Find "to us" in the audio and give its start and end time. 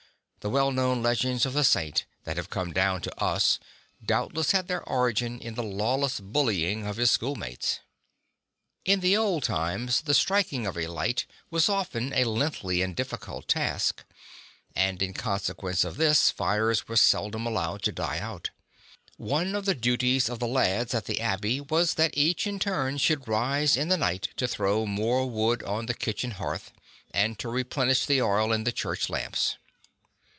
3.03-3.59